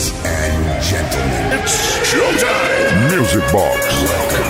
Ladies 0.00 0.24
and 0.24 0.82
gentlemen, 0.82 1.60
it's 1.60 1.76
showtime. 2.08 3.18
Music 3.18 3.44
Box. 3.52 4.40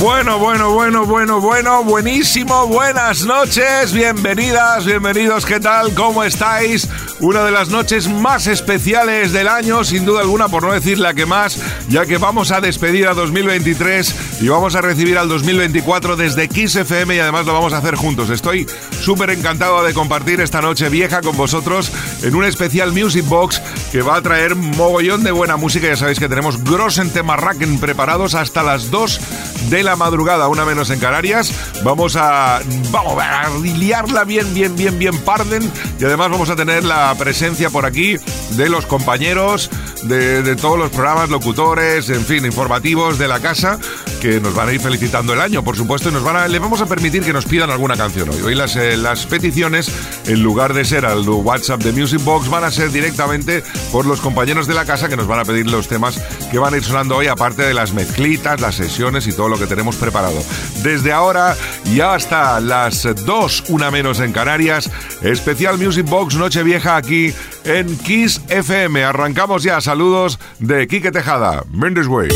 Bueno, 0.00 0.38
bueno, 0.38 0.70
bueno, 0.70 1.06
bueno, 1.06 1.40
bueno, 1.40 1.82
buenísimo, 1.82 2.68
buenas 2.68 3.24
noches, 3.24 3.92
bienvenidas, 3.92 4.84
bienvenidos, 4.84 5.44
¿qué 5.44 5.58
tal? 5.58 5.92
¿Cómo 5.94 6.22
estáis? 6.22 6.88
Una 7.20 7.44
de 7.44 7.52
las 7.52 7.68
noches 7.68 8.08
más 8.08 8.48
especiales 8.48 9.32
del 9.32 9.46
año, 9.46 9.84
sin 9.84 10.04
duda 10.04 10.20
alguna, 10.20 10.48
por 10.48 10.64
no 10.64 10.72
decir 10.72 10.98
la 10.98 11.14
que 11.14 11.26
más, 11.26 11.58
ya 11.88 12.06
que 12.06 12.18
vamos 12.18 12.50
a 12.50 12.60
despedir 12.60 13.06
a 13.06 13.14
2023 13.14 14.42
y 14.42 14.48
vamos 14.48 14.74
a 14.74 14.80
recibir 14.80 15.16
al 15.16 15.28
2024 15.28 16.16
desde 16.16 16.48
Kiss 16.48 16.74
FM 16.74 17.14
y 17.14 17.20
además 17.20 17.46
lo 17.46 17.52
vamos 17.52 17.72
a 17.72 17.78
hacer 17.78 17.94
juntos. 17.94 18.30
Estoy 18.30 18.66
súper 19.00 19.30
encantado 19.30 19.84
de 19.84 19.94
compartir 19.94 20.40
esta 20.40 20.60
noche 20.60 20.88
vieja 20.88 21.20
con 21.20 21.36
vosotros 21.36 21.92
en 22.22 22.34
un 22.34 22.44
especial 22.44 22.92
Music 22.92 23.24
Box 23.26 23.62
que 23.92 24.02
va 24.02 24.16
a 24.16 24.22
traer 24.22 24.56
mogollón 24.56 25.22
de 25.22 25.30
buena 25.30 25.56
música. 25.56 25.86
Ya 25.86 25.96
sabéis 25.96 26.18
que 26.18 26.28
tenemos 26.28 26.62
Grossen 26.64 27.10
Temarraken 27.10 27.78
preparados 27.78 28.34
hasta 28.34 28.64
las 28.64 28.90
2 28.90 29.20
de 29.68 29.82
la 29.82 29.96
madrugada, 29.96 30.48
una 30.48 30.64
menos 30.64 30.90
en 30.90 30.98
Canarias. 30.98 31.52
Vamos 31.82 32.16
a, 32.16 32.60
vamos 32.90 33.22
a 33.22 33.48
liarla 33.58 34.24
bien, 34.24 34.52
bien, 34.54 34.76
bien, 34.76 34.98
bien 34.98 35.16
parden 35.18 35.70
y 35.98 36.04
además 36.04 36.30
vamos 36.30 36.50
a 36.50 36.56
tener 36.56 36.84
la 36.84 37.14
presencia 37.18 37.70
por 37.70 37.86
aquí 37.86 38.16
de 38.50 38.68
los 38.68 38.86
compañeros 38.86 39.70
de, 40.04 40.56
todos 40.56 40.78
los 40.78 40.90
programas, 40.90 41.30
locutores, 41.30 42.08
en 42.10 42.24
fin, 42.24 42.44
informativos 42.44 43.18
de 43.18 43.28
la 43.28 43.40
casa 43.40 43.78
que 44.20 44.40
nos 44.40 44.54
van 44.54 44.68
a 44.68 44.72
ir 44.72 44.80
felicitando 44.80 45.32
el 45.32 45.40
año, 45.40 45.62
por 45.62 45.76
supuesto, 45.76 46.08
y 46.08 46.12
nos 46.12 46.22
van 46.22 46.36
a, 46.36 46.48
le 46.48 46.58
vamos 46.58 46.80
a 46.80 46.86
permitir 46.86 47.22
que 47.22 47.32
nos 47.32 47.44
pidan 47.44 47.70
alguna 47.70 47.96
canción 47.96 48.28
hoy. 48.28 48.40
Hoy 48.42 48.54
las, 48.54 48.76
eh, 48.76 48.96
las 48.96 49.26
peticiones, 49.26 49.90
en 50.26 50.42
lugar 50.42 50.74
de 50.74 50.84
ser 50.84 51.06
al 51.06 51.28
WhatsApp 51.28 51.82
de 51.82 51.92
Music 51.92 52.22
Box, 52.22 52.48
van 52.48 52.64
a 52.64 52.70
ser 52.70 52.90
directamente 52.90 53.62
por 53.92 54.06
los 54.06 54.20
compañeros 54.20 54.66
de 54.66 54.74
la 54.74 54.84
casa 54.84 55.08
que 55.08 55.16
nos 55.16 55.26
van 55.26 55.40
a 55.40 55.44
pedir 55.44 55.70
los 55.70 55.88
temas 55.88 56.20
que 56.50 56.58
van 56.58 56.74
a 56.74 56.76
ir 56.76 56.84
sonando 56.84 57.16
hoy, 57.16 57.26
aparte 57.26 57.62
de 57.62 57.74
las 57.74 57.92
mezclitas, 57.92 58.60
las 58.60 58.76
sesiones 58.76 59.26
y 59.26 59.32
todo 59.32 59.48
lo 59.48 59.53
que 59.58 59.66
tenemos 59.66 59.96
preparado. 59.96 60.42
Desde 60.82 61.12
ahora 61.12 61.56
y 61.84 62.00
hasta 62.00 62.60
las 62.60 63.06
2, 63.24 63.64
una 63.68 63.90
menos 63.90 64.20
en 64.20 64.32
Canarias, 64.32 64.90
especial 65.22 65.78
Music 65.78 66.06
Box 66.06 66.34
Nochevieja 66.36 66.96
aquí 66.96 67.32
en 67.64 67.96
Kiss 67.98 68.40
FM. 68.48 69.04
Arrancamos 69.04 69.62
ya. 69.62 69.80
Saludos 69.80 70.38
de 70.58 70.86
Quique 70.86 71.10
Tejada, 71.10 71.64
Mendes 71.70 72.06
Way. 72.06 72.28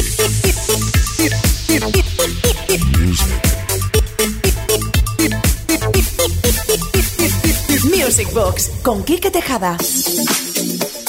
Music 7.84 8.32
Box 8.32 8.70
con 8.82 9.04
Quique 9.04 9.30
Tejada. 9.30 9.76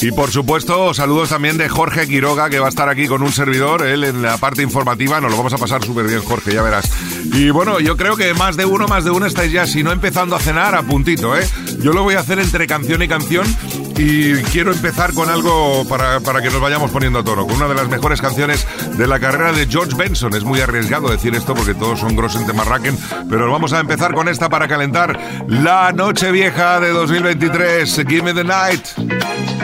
Y 0.01 0.11
por 0.11 0.31
supuesto, 0.31 0.93
saludos 0.93 1.29
también 1.29 1.57
de 1.57 1.67
Jorge 1.67 2.07
Quiroga, 2.07 2.49
que 2.49 2.59
va 2.59 2.67
a 2.67 2.69
estar 2.69 2.87
aquí 2.87 3.07
con 3.07 3.21
un 3.21 3.33
servidor, 3.33 3.85
él 3.85 4.05
en 4.05 4.21
la 4.21 4.37
parte 4.37 4.61
informativa. 4.61 5.19
Nos 5.19 5.31
lo 5.31 5.37
vamos 5.37 5.51
a 5.51 5.57
pasar 5.57 5.83
súper 5.83 6.07
bien, 6.07 6.23
Jorge, 6.23 6.53
ya 6.53 6.61
verás. 6.61 6.89
Y 7.33 7.49
bueno, 7.49 7.81
yo 7.81 7.97
creo 7.97 8.15
que 8.15 8.33
más 8.33 8.55
de 8.55 8.65
uno, 8.65 8.87
más 8.87 9.03
de 9.03 9.11
uno 9.11 9.25
estáis 9.25 9.51
ya, 9.51 9.67
si 9.67 9.83
no 9.83 9.91
empezando 9.91 10.37
a 10.37 10.39
cenar, 10.39 10.73
a 10.75 10.83
puntito, 10.83 11.35
¿eh? 11.35 11.45
Yo 11.81 11.91
lo 11.91 12.03
voy 12.03 12.15
a 12.15 12.19
hacer 12.19 12.39
entre 12.39 12.65
canción 12.65 13.01
y 13.03 13.09
canción 13.09 13.45
y 13.97 14.35
quiero 14.43 14.71
empezar 14.71 15.13
con 15.13 15.29
algo 15.29 15.85
para, 15.89 16.21
para, 16.21 16.41
que 16.41 16.49
nos 16.49 16.61
vayamos 16.61 16.91
poniendo 16.91 17.19
a 17.19 17.23
tono, 17.25 17.45
con 17.45 17.57
una 17.57 17.67
de 17.67 17.75
las 17.75 17.89
mejores 17.89 18.21
canciones 18.21 18.65
de 18.97 19.05
la 19.05 19.19
carrera 19.19 19.51
de 19.51 19.67
George 19.67 19.95
Benson. 19.97 20.33
Es 20.33 20.45
muy 20.45 20.61
arriesgado 20.61 21.09
decir 21.09 21.35
esto 21.35 21.53
porque 21.53 21.73
todos 21.73 21.99
son 21.99 22.15
grosos 22.15 22.39
en 22.39 22.47
Temarraken, 22.47 22.97
pero 23.29 23.51
vamos 23.51 23.73
a 23.73 23.81
empezar 23.81 24.13
con 24.13 24.29
esta 24.29 24.47
para 24.47 24.69
calentar 24.69 25.19
la 25.49 25.91
noche 25.91 26.31
vieja 26.31 26.79
de 26.79 26.91
2023. 26.91 28.05
Give 28.07 28.21
me 28.21 28.33
the 28.33 28.45
night. 28.45 29.58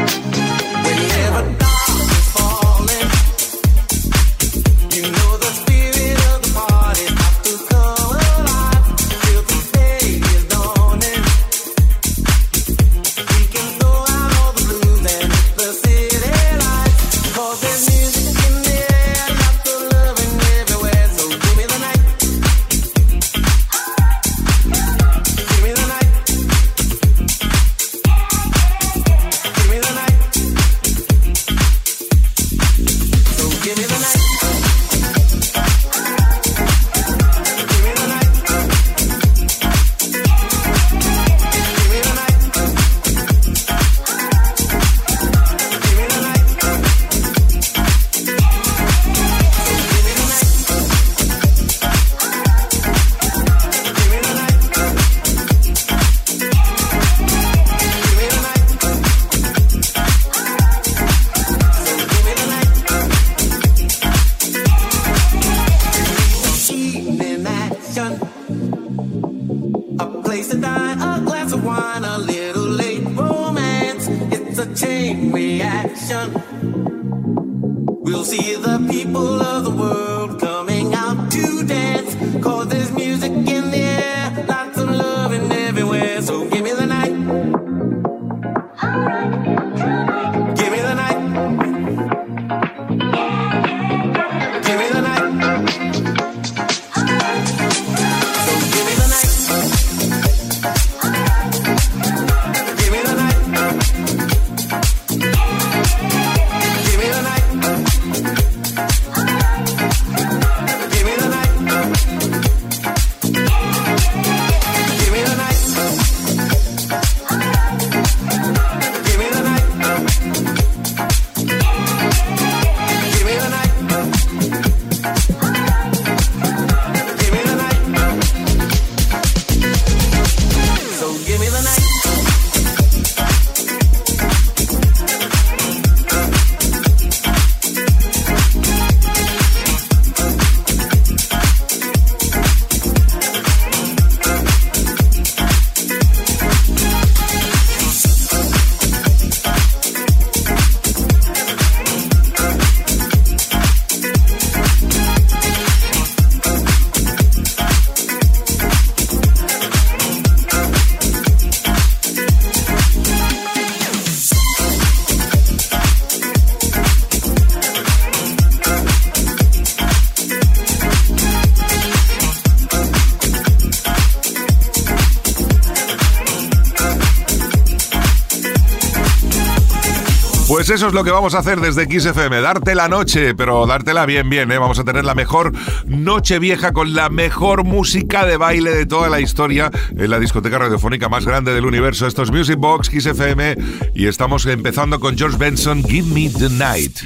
Pues 180.66 180.78
eso 180.78 180.88
es 180.88 180.96
lo 180.96 181.04
que 181.04 181.12
vamos 181.12 181.36
a 181.36 181.38
hacer 181.38 181.62
desde 181.62 181.86
XFM, 181.86 182.42
darte 182.42 182.74
la 182.74 182.88
noche, 182.88 183.36
pero 183.36 183.68
dártela 183.68 184.08
bien, 184.08 184.32
bien, 184.32 184.52
¿eh? 184.52 184.58
Vamos 184.58 184.80
a 184.80 184.84
tener 184.84 185.06
la 185.06 185.14
mejor 185.14 185.52
noche 185.86 186.40
vieja 186.40 186.74
con 186.74 186.96
la 186.96 187.10
mejor 187.10 187.66
música 187.66 188.26
de 188.26 188.38
baile 188.38 188.72
de 188.72 188.88
toda 188.88 189.08
la 189.08 189.20
historia 189.20 189.70
en 189.96 190.10
la 190.10 190.18
discoteca 190.18 190.58
radiofónica 190.58 191.08
más 191.08 191.24
grande 191.24 191.54
del 191.54 191.68
universo. 191.68 192.08
Esto 192.08 192.24
es 192.24 192.32
Music 192.32 192.58
Box 192.58 192.88
XFM 192.88 193.56
y 193.94 194.08
estamos 194.08 194.48
empezando 194.48 195.00
con 195.00 195.16
George 195.16 195.38
Benson, 195.38 195.84
Give 195.84 196.08
Me 196.12 196.32
the 196.32 196.50
Night. 196.50 197.04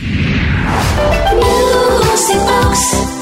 Music 1.35 2.38
Box. 2.38 3.19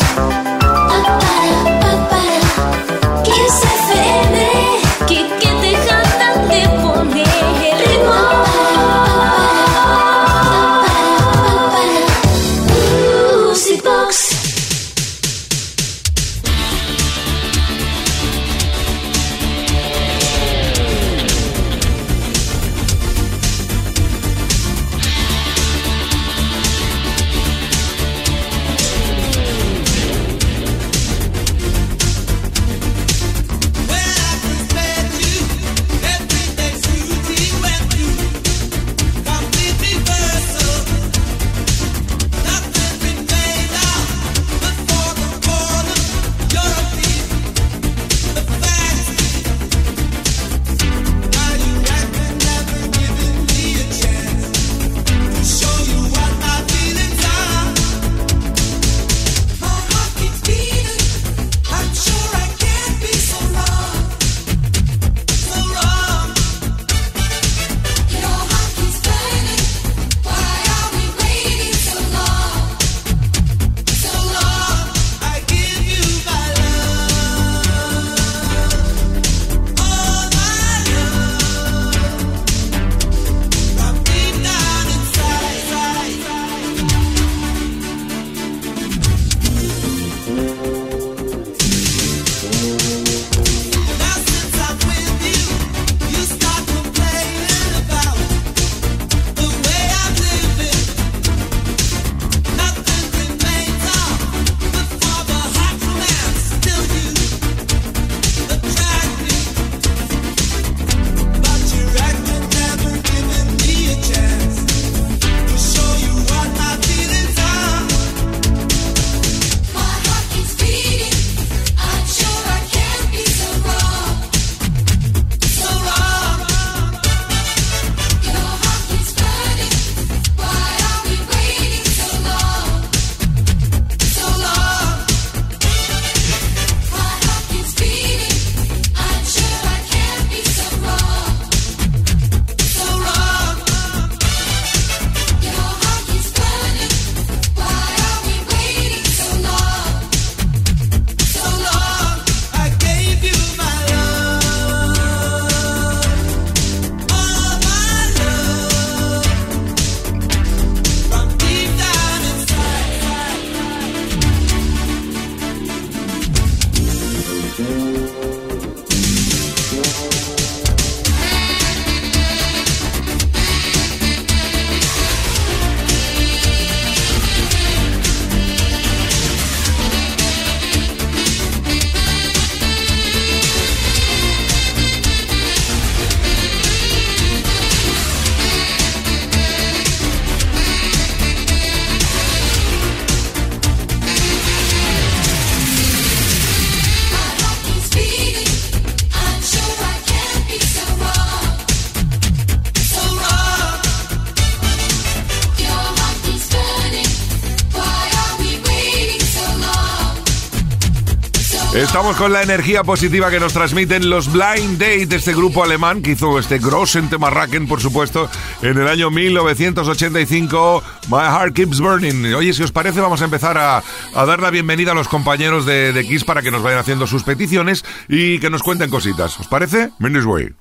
Con 212.16 212.32
la 212.32 212.42
energía 212.42 212.84
positiva 212.84 213.30
que 213.30 213.40
nos 213.40 213.54
transmiten 213.54 214.10
los 214.10 214.32
Blind 214.32 214.80
Date, 214.80 215.16
este 215.16 215.34
grupo 215.34 215.64
alemán 215.64 216.02
que 216.02 216.12
hizo 216.12 216.40
este 216.40 216.58
Grossen 216.58 217.10
Temarraken, 217.10 217.68
por 217.68 217.82
supuesto, 217.82 218.30
en 218.62 218.78
el 218.78 218.88
año 218.88 219.12
1985. 219.12 220.84
My 221.10 221.18
Heart 221.18 221.54
Keeps 221.54 221.80
Burning. 221.80 222.34
Oye, 222.34 222.54
si 222.54 222.64
os 222.64 222.72
parece, 222.72 223.02
vamos 223.02 223.22
a 223.22 223.26
empezar 223.26 223.58
a, 223.58 223.84
dar 224.14 224.42
la 224.42 224.50
bienvenida 224.52 224.94
a 224.94 224.96
los 224.96 225.10
compañeros 225.10 225.66
de, 225.66 225.92
de, 225.92 226.08
Kiss 226.08 226.24
para 226.24 226.42
que 226.42 226.50
nos 226.50 226.64
vayan 226.64 226.80
haciendo 226.80 227.08
sus 227.08 227.24
peticiones 227.24 227.84
y 228.08 228.40
que 228.40 228.50
nos 228.50 228.64
cuenten 228.64 228.90
cositas. 228.90 229.40
¿Os 229.40 229.48
parece? 229.48 229.90
Way. 230.00 230.54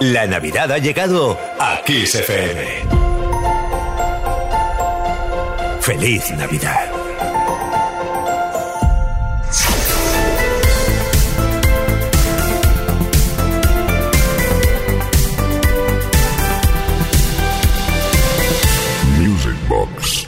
La 0.00 0.26
Navidad 0.26 0.72
ha 0.72 0.78
llegado 0.78 1.38
a 1.60 1.80
Kiss 1.84 2.14
FM. 2.14 3.02
¡Feliz 5.80 6.30
Navidad! 6.32 6.91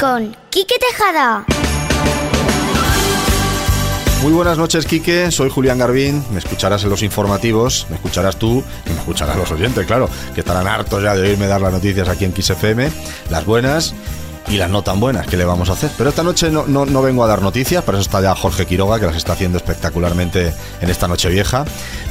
Con 0.05 0.37
Quique 0.51 0.75
Tejada. 0.79 1.47
Muy 4.23 4.33
buenas 4.35 4.59
noches, 4.59 4.85
Quique. 4.85 5.31
Soy 5.31 5.49
Julián 5.49 5.79
Garbín. 5.79 6.23
Me 6.31 6.41
escucharás 6.41 6.85
en 6.85 6.91
los 6.91 7.03
informativos, 7.03 7.87
me 7.89 7.97
escucharás 7.97 8.37
tú 8.37 8.63
y 8.85 8.91
me 8.91 8.99
escucharán 8.99 9.39
los 9.39 9.51
oyentes, 9.51 9.87
claro, 9.87 10.11
que 10.35 10.41
estarán 10.41 10.67
hartos 10.67 11.03
ya 11.03 11.15
de 11.15 11.23
oírme 11.23 11.47
dar 11.47 11.63
las 11.63 11.73
noticias 11.73 12.07
aquí 12.07 12.27
en 12.27 12.37
XFM, 12.37 12.91
las 13.31 13.47
buenas. 13.47 13.95
Y 14.49 14.57
las 14.57 14.71
no 14.71 14.83
tan 14.83 15.01
buenas, 15.01 15.27
¿qué 15.27 15.37
le 15.37 15.45
vamos 15.45 15.71
a 15.71 15.73
hacer? 15.73 15.91
Pero 15.97 16.11
esta 16.11 16.23
noche 16.23 16.51
no, 16.51 16.67
no, 16.67 17.03
vengo 17.03 17.25
a 17.25 17.27
dar 17.27 17.43
noticias, 17.43 17.83
para 17.83 17.99
eso 17.99 18.03
está 18.03 18.21
ya 18.21 18.35
Jorge 18.35 18.67
Quiroga, 18.67 19.01
que 19.01 19.07
las 19.07 19.17
está 19.17 19.33
haciendo 19.33 19.59
espectacularmente 19.59 20.53
en 20.81 20.91
esta 20.91 21.09
noche 21.09 21.29
vieja. 21.29 21.65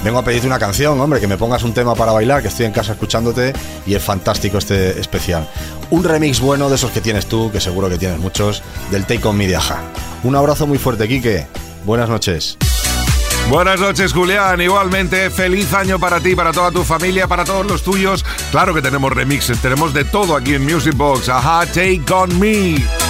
Vengo 0.03 0.19
a 0.19 0.23
pedirte 0.23 0.47
una 0.47 0.59
canción, 0.59 0.99
hombre, 0.99 1.19
que 1.19 1.27
me 1.27 1.37
pongas 1.37 1.63
un 1.63 1.73
tema 1.73 1.95
para 1.95 2.11
bailar, 2.11 2.41
que 2.41 2.47
estoy 2.47 2.65
en 2.65 2.71
casa 2.71 2.93
escuchándote 2.93 3.53
y 3.85 3.95
es 3.95 4.03
fantástico 4.03 4.57
este 4.57 4.99
especial. 4.99 5.47
Un 5.89 6.03
remix 6.03 6.39
bueno 6.39 6.69
de 6.69 6.75
esos 6.75 6.91
que 6.91 7.01
tienes 7.01 7.27
tú, 7.27 7.51
que 7.51 7.59
seguro 7.59 7.89
que 7.89 7.97
tienes 7.97 8.19
muchos, 8.19 8.63
del 8.91 9.05
Take 9.05 9.27
On 9.27 9.37
Media 9.37 9.61
Un 10.23 10.35
abrazo 10.35 10.65
muy 10.65 10.77
fuerte, 10.77 11.07
Quique. 11.07 11.47
Buenas 11.85 12.09
noches. 12.09 12.57
Buenas 13.49 13.79
noches, 13.79 14.13
Julián. 14.13 14.61
Igualmente, 14.61 15.29
feliz 15.29 15.73
año 15.73 15.99
para 15.99 16.19
ti, 16.19 16.35
para 16.35 16.51
toda 16.51 16.71
tu 16.71 16.83
familia, 16.83 17.27
para 17.27 17.43
todos 17.43 17.65
los 17.65 17.83
tuyos. 17.83 18.25
Claro 18.51 18.73
que 18.73 18.81
tenemos 18.81 19.11
remixes, 19.11 19.59
tenemos 19.61 19.93
de 19.93 20.05
todo 20.05 20.35
aquí 20.35 20.55
en 20.55 20.63
Music 20.63 20.95
Box. 20.95 21.29
Ajá, 21.29 21.65
Take 21.65 22.03
On 22.11 22.39
Me. 22.39 23.02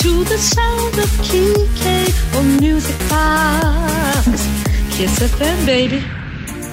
To 0.00 0.24
the 0.24 0.38
sound 0.38 0.94
of 0.98 1.10
KK 1.28 1.84
on 2.38 2.56
Music 2.56 2.98
Box. 3.10 4.24
Kiss 4.96 5.18
FM, 5.18 5.66
baby. 5.66 6.02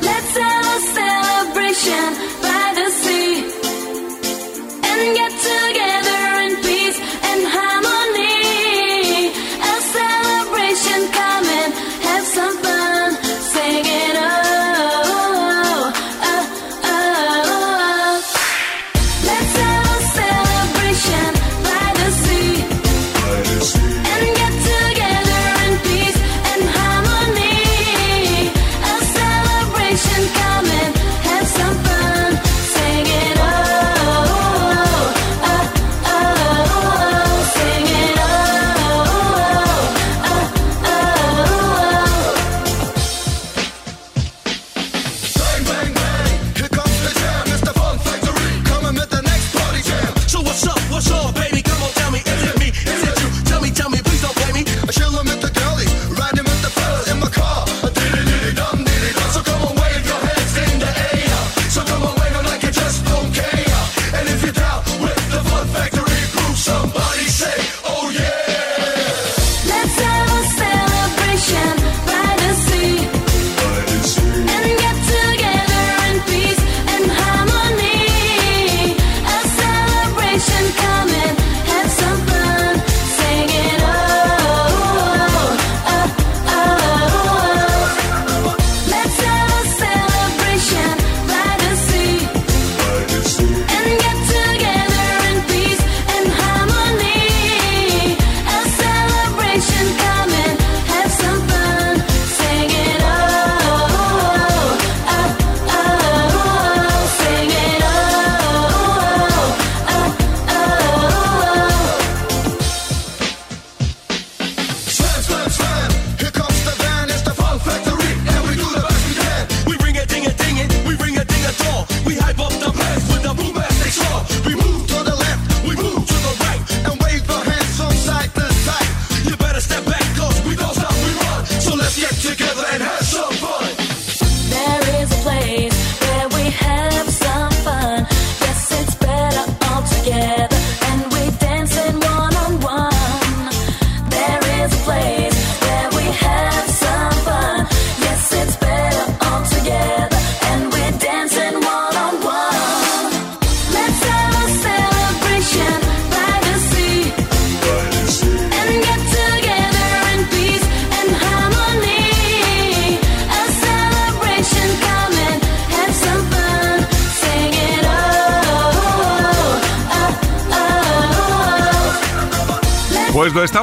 Let's 0.02 0.34
have 0.38 0.66
a 0.76 0.80
celebration 0.96 2.08
by 2.42 2.66
the 2.80 2.88
sea 3.02 3.34
and 4.90 5.02
get 5.20 5.32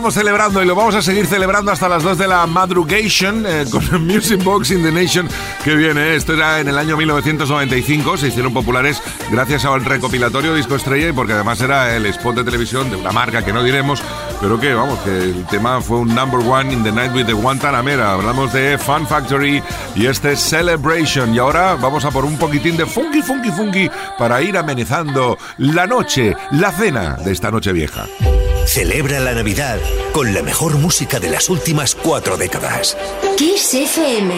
estamos 0.04 0.22
celebrando 0.22 0.62
y 0.62 0.66
lo 0.66 0.74
vamos 0.74 0.94
a 0.96 1.00
seguir 1.00 1.24
celebrando 1.26 1.72
hasta 1.72 1.88
las 1.88 2.02
2 2.02 2.18
de 2.18 2.28
la 2.28 2.46
madrugation 2.46 3.46
eh, 3.46 3.64
con 3.70 4.06
Music 4.06 4.44
Box 4.44 4.70
in 4.70 4.82
the 4.82 4.92
Nation 4.92 5.26
que 5.64 5.74
viene. 5.74 6.14
Esto 6.14 6.34
era 6.34 6.60
en 6.60 6.68
el 6.68 6.76
año 6.76 6.94
1995, 6.94 8.18
se 8.18 8.28
hicieron 8.28 8.52
populares 8.52 9.02
gracias 9.30 9.64
al 9.64 9.82
recopilatorio 9.82 10.54
Disco 10.54 10.74
Estrella 10.74 11.08
y 11.08 11.12
porque 11.12 11.32
además 11.32 11.58
era 11.62 11.96
el 11.96 12.04
spot 12.04 12.36
de 12.36 12.44
televisión 12.44 12.90
de 12.90 12.96
una 12.96 13.12
marca 13.12 13.42
que 13.42 13.54
no 13.54 13.62
diremos, 13.62 14.02
pero 14.42 14.60
que 14.60 14.74
vamos, 14.74 14.98
que 14.98 15.16
el 15.16 15.46
tema 15.46 15.80
fue 15.80 16.00
un 16.00 16.14
number 16.14 16.46
one 16.46 16.70
in 16.70 16.84
the 16.84 16.92
night 16.92 17.14
with 17.14 17.24
the 17.24 17.32
Guantanamera. 17.32 18.12
Hablamos 18.12 18.52
de 18.52 18.76
Fun 18.76 19.06
Factory 19.06 19.62
y 19.94 20.04
este 20.04 20.36
Celebration. 20.36 21.34
Y 21.34 21.38
ahora 21.38 21.76
vamos 21.76 22.04
a 22.04 22.10
por 22.10 22.26
un 22.26 22.36
poquitín 22.36 22.76
de 22.76 22.84
funky, 22.84 23.22
funky, 23.22 23.50
funky 23.50 23.90
para 24.18 24.42
ir 24.42 24.58
amenizando 24.58 25.38
la 25.56 25.86
noche, 25.86 26.36
la 26.50 26.72
cena 26.72 27.16
de 27.24 27.32
esta 27.32 27.50
noche 27.50 27.72
vieja. 27.72 28.04
Celebra 28.66 29.20
la 29.20 29.34
Navidad 29.34 29.78
con 30.12 30.34
la 30.34 30.42
mejor 30.42 30.76
música 30.78 31.20
de 31.20 31.30
las 31.30 31.48
últimas 31.48 31.94
cuatro 31.94 32.36
décadas. 32.36 32.96
Kiss 33.36 33.74
FM. 33.74 34.34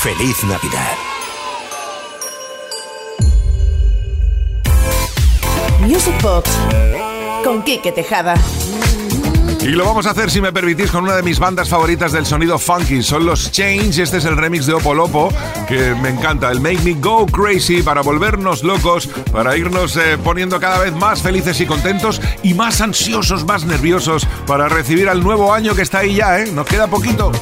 Feliz 0.00 0.42
Navidad. 0.44 0.92
Music 5.80 6.20
Box 6.22 6.50
con 7.44 7.62
Quique 7.62 7.92
Tejada. 7.92 8.34
Y 9.64 9.68
lo 9.68 9.86
vamos 9.86 10.04
a 10.04 10.10
hacer, 10.10 10.30
si 10.30 10.42
me 10.42 10.52
permitís, 10.52 10.90
con 10.90 11.04
una 11.04 11.16
de 11.16 11.22
mis 11.22 11.38
bandas 11.38 11.70
favoritas 11.70 12.12
del 12.12 12.26
sonido 12.26 12.58
funky. 12.58 13.02
Son 13.02 13.24
los 13.24 13.50
Change. 13.50 13.98
Este 13.98 14.18
es 14.18 14.26
el 14.26 14.36
remix 14.36 14.66
de 14.66 14.74
Opolopo, 14.74 15.32
que 15.66 15.94
me 16.02 16.10
encanta. 16.10 16.50
El 16.50 16.60
Make 16.60 16.80
Me 16.84 16.92
Go 16.92 17.24
Crazy 17.24 17.82
para 17.82 18.02
volvernos 18.02 18.62
locos, 18.62 19.08
para 19.32 19.56
irnos 19.56 19.96
eh, 19.96 20.18
poniendo 20.22 20.60
cada 20.60 20.80
vez 20.80 20.94
más 20.94 21.22
felices 21.22 21.58
y 21.62 21.66
contentos 21.66 22.20
y 22.42 22.52
más 22.52 22.82
ansiosos, 22.82 23.46
más 23.46 23.64
nerviosos 23.64 24.26
para 24.46 24.68
recibir 24.68 25.08
al 25.08 25.22
nuevo 25.22 25.54
año 25.54 25.74
que 25.74 25.80
está 25.80 26.00
ahí 26.00 26.16
ya, 26.16 26.40
¿eh? 26.40 26.52
Nos 26.52 26.66
queda 26.66 26.86
poquito. 26.86 27.32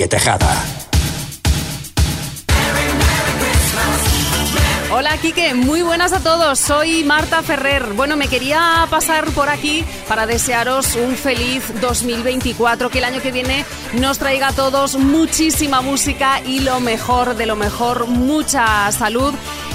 Con 0.00 0.08
Quique 0.08 0.08
Tejada. 0.08 0.80
Hola 4.92 5.16
Quique, 5.18 5.54
muy 5.54 5.82
buenas 5.82 6.12
a 6.12 6.20
todos. 6.20 6.58
Soy 6.58 7.04
Marta 7.04 7.42
Ferrer. 7.42 7.92
Bueno, 7.94 8.16
me 8.16 8.26
quería 8.26 8.86
pasar 8.90 9.26
por 9.30 9.48
aquí 9.48 9.84
para 10.08 10.26
desearos 10.26 10.96
un 10.96 11.14
feliz 11.16 11.62
2024, 11.80 12.90
que 12.90 12.98
el 12.98 13.04
año 13.04 13.22
que 13.22 13.30
viene 13.30 13.64
nos 13.94 14.18
traiga 14.18 14.48
a 14.48 14.52
todos 14.52 14.96
muchísima 14.96 15.80
música 15.80 16.40
y 16.44 16.60
lo 16.60 16.80
mejor 16.80 17.36
de 17.36 17.46
lo 17.46 17.56
mejor, 17.56 18.08
mucha 18.08 18.90
salud 18.90 19.32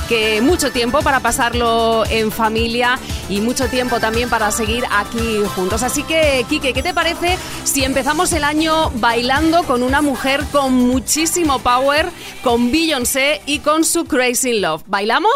que 0.08 0.41
mucho 0.41 0.72
tiempo 0.72 1.02
para 1.02 1.20
pasarlo 1.20 2.06
en 2.10 2.32
familia 2.32 3.00
y 3.30 3.41
mucho 3.41 3.68
tiempo 3.68 4.00
también 4.00 4.30
para 4.30 4.52
seguir 4.52 4.84
aquí 4.91 5.41
juntos. 5.56 5.84
Así 5.84 6.04
que, 6.04 6.46
Quique, 6.50 6.74
¿qué 6.74 6.84
te 6.84 6.94
parece 6.94 7.38
si 7.63 7.84
empezamos 7.84 8.32
el 8.34 8.44
año 8.44 8.91
bailando 8.96 9.63
con 9.63 9.84
una 9.84 10.02
mujer 10.02 10.44
con 10.52 10.74
muchísimo 10.74 11.60
power, 11.60 12.10
con 12.44 12.72
Beyoncé 12.72 13.41
y 13.46 13.60
con 13.60 13.84
su 13.84 14.06
Crazy 14.06 14.60
Love? 14.60 14.84
¿Bailamos? 14.88 15.32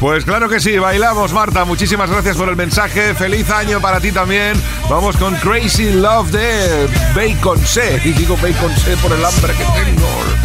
Pues 0.00 0.24
claro 0.24 0.48
que 0.48 0.60
sí, 0.60 0.78
bailamos 0.78 1.32
Marta, 1.32 1.64
muchísimas 1.64 2.08
gracias 2.08 2.36
por 2.36 2.48
el 2.48 2.54
mensaje, 2.54 3.14
feliz 3.14 3.50
año 3.50 3.80
para 3.80 3.98
ti 3.98 4.12
también. 4.12 4.52
Vamos 4.88 5.16
con 5.16 5.34
Crazy 5.36 5.92
Love 5.92 6.30
de 6.30 6.88
Bacon 7.16 7.58
C. 7.58 8.00
Y 8.04 8.12
digo 8.12 8.36
Bacon 8.36 8.72
por 9.02 9.12
el 9.12 9.24
hambre 9.24 9.52
que 9.54 9.64
tengo. 9.64 10.37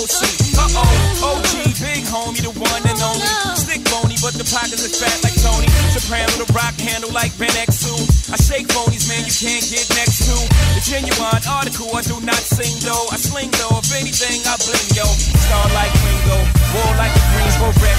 ROC. 0.00 0.24
Uh 0.56 0.80
oh, 0.80 1.36
OG, 1.36 1.76
big 1.76 2.08
homie, 2.08 2.40
the 2.40 2.52
one 2.56 2.84
and 2.88 3.00
only. 3.04 3.28
Stick 3.52 3.84
bony, 3.92 4.16
but 4.24 4.32
the 4.32 4.48
pockets 4.48 4.80
is 4.80 4.96
fat 4.96 5.12
like 5.20 5.36
Tony. 5.44 5.68
Soprano, 5.92 6.32
the 6.40 6.48
rock 6.56 6.72
handle 6.80 7.12
like 7.12 7.36
Ben 7.36 7.52
X2. 7.52 8.32
I 8.32 8.40
shake 8.40 8.68
phonies, 8.72 9.04
man, 9.12 9.28
you 9.28 9.34
can't 9.34 9.64
get 9.68 9.84
next 10.00 10.24
to. 10.24 10.36
The 10.76 10.82
genuine 10.88 11.44
article, 11.44 11.92
I 11.92 12.00
do 12.00 12.16
not 12.24 12.40
sing 12.40 12.80
though. 12.80 13.12
I 13.12 13.20
sling 13.20 13.52
though, 13.60 13.76
if 13.76 13.92
anything, 13.92 14.40
I 14.48 14.56
bling 14.64 14.88
yo. 14.96 15.04
Star 15.04 15.68
like 15.76 15.92
Ringo, 16.00 16.38
war 16.72 16.92
like 16.96 17.12
a 17.12 17.22
Greensboro 17.36 17.72
wreck. 17.84 17.98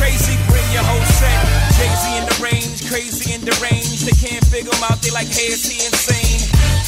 Crazy, 0.00 0.40
bring 0.48 0.64
your 0.72 0.84
whole 0.88 1.04
set. 1.20 1.36
Z 1.76 2.16
in 2.16 2.24
the 2.24 2.38
range, 2.40 2.88
crazy 2.88 3.34
in 3.34 3.44
the 3.44 3.52
range. 3.60 4.08
They 4.08 4.16
can't 4.16 4.44
figure 4.46 4.72
him 4.72 4.84
out, 4.88 5.02
they 5.02 5.10
like, 5.10 5.28
hey, 5.28 5.52
is 5.52 5.68
he 5.68 5.84
insane? 5.84 6.51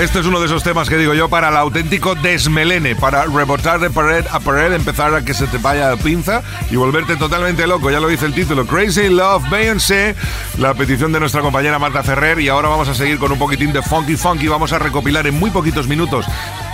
Este 0.00 0.20
es 0.20 0.24
uno 0.24 0.40
de 0.40 0.46
esos 0.46 0.62
temas 0.62 0.88
que 0.88 0.96
digo 0.96 1.12
yo 1.12 1.28
para 1.28 1.50
el 1.50 1.56
auténtico 1.58 2.14
desmelene, 2.14 2.96
para 2.96 3.26
rebotar 3.26 3.80
de 3.80 3.90
pared 3.90 4.24
a 4.30 4.40
pared, 4.40 4.72
empezar 4.72 5.14
a 5.14 5.22
que 5.26 5.34
se 5.34 5.46
te 5.46 5.58
vaya 5.58 5.90
la 5.90 5.98
pinza 5.98 6.42
y 6.70 6.76
volverte 6.76 7.16
totalmente 7.16 7.66
loco. 7.66 7.90
Ya 7.90 8.00
lo 8.00 8.08
dice 8.08 8.24
el 8.24 8.32
título, 8.32 8.66
Crazy 8.66 9.10
Love 9.10 9.50
Beyoncé, 9.50 10.14
la 10.56 10.72
petición 10.72 11.12
de 11.12 11.20
nuestra 11.20 11.42
compañera 11.42 11.78
Marta 11.78 12.02
Ferrer. 12.02 12.40
Y 12.40 12.48
ahora 12.48 12.70
vamos 12.70 12.88
a 12.88 12.94
seguir 12.94 13.18
con 13.18 13.30
un 13.30 13.38
poquitín 13.38 13.74
de 13.74 13.82
funky 13.82 14.16
funky. 14.16 14.48
Vamos 14.48 14.72
a 14.72 14.78
recopilar 14.78 15.26
en 15.26 15.38
muy 15.38 15.50
poquitos 15.50 15.86
minutos 15.86 16.24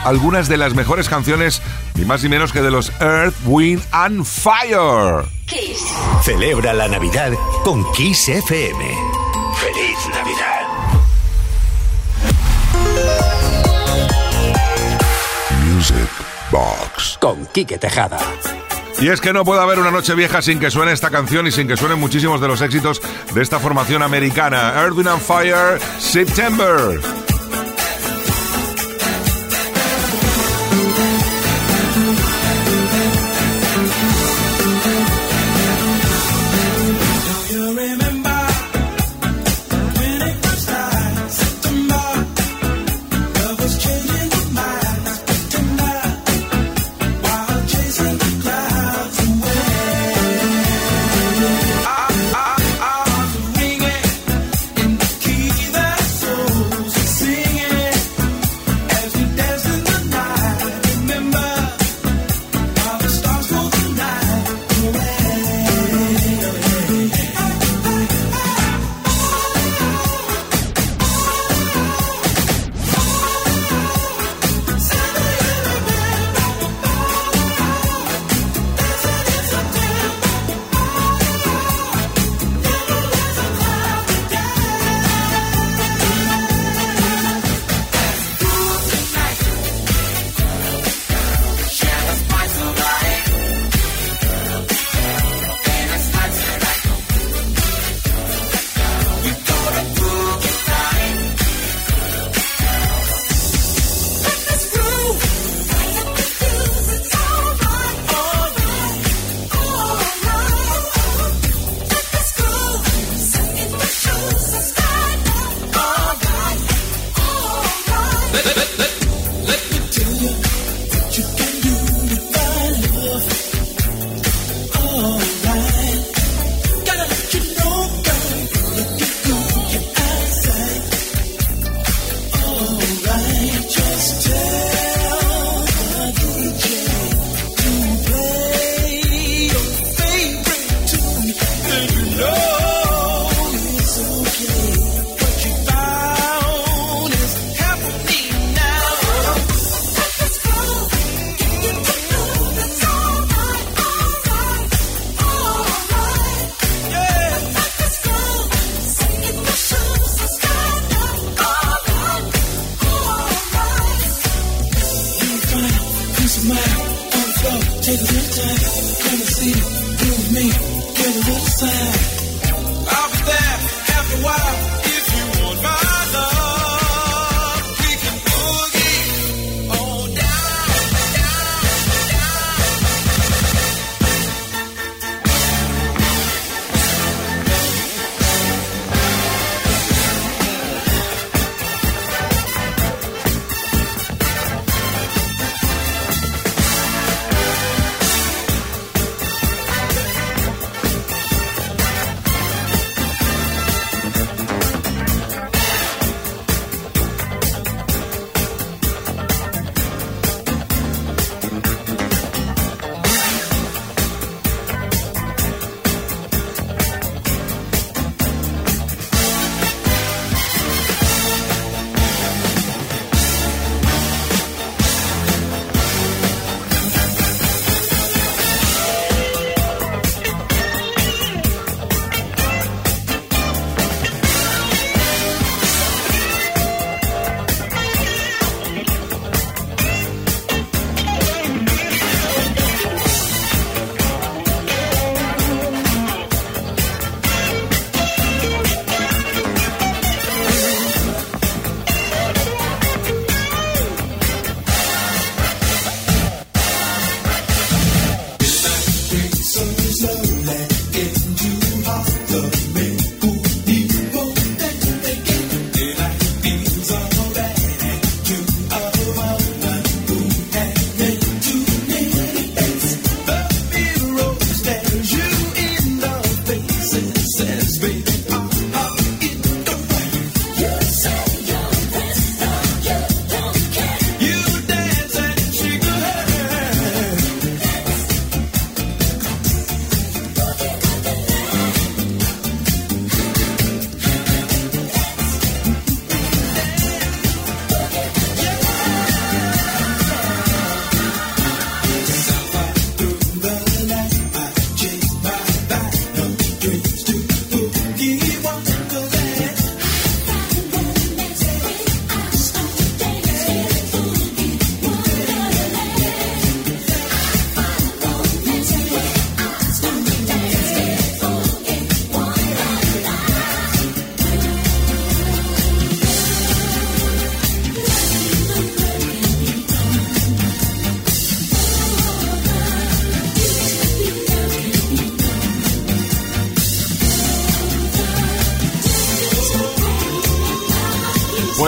algunas 0.05 0.47
de 0.49 0.59
las 0.59 0.75
mejores 0.75 1.09
canciones, 1.09 1.63
ni 1.97 2.05
más 2.05 2.23
ni 2.23 2.29
menos 2.29 2.53
que 2.53 2.63
de 2.63 2.71
los 2.71 2.93
Earth, 3.01 3.35
Wind 3.45 3.83
and 3.91 4.25
Fire. 4.25 5.25
Celebra 6.23 6.73
la 6.73 6.87
Navidad 6.87 7.33
con 7.65 7.91
Kiss 7.91 8.29
FM. 8.29 8.85
Feliz 9.59 10.15
Navidad. 10.15 10.56
Music 15.87 16.09
Box. 16.51 17.19
Con 17.21 17.47
Quique 17.47 17.79
Tejada. 17.79 18.19
Y 18.99 19.09
es 19.09 19.21
que 19.21 19.33
no 19.33 19.45
puede 19.45 19.61
haber 19.61 19.79
una 19.79 19.93
noche 19.93 20.15
vieja 20.15 20.43
sin 20.43 20.59
que 20.59 20.71
suene 20.71 20.93
esta 20.93 21.11
canción 21.11 21.47
y 21.47 21.53
sin 21.53 21.69
que 21.69 21.77
suenen 21.77 22.01
muchísimos 22.01 22.41
de 22.41 22.49
los 22.49 22.61
éxitos 22.61 23.01
de 23.33 23.43
esta 23.43 23.61
formación 23.61 24.03
americana. 24.03 24.73
Earth, 24.75 25.07
and 25.07 25.21
Fire, 25.21 25.79
September. 25.99 27.26